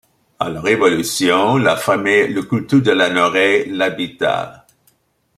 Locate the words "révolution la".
0.59-1.75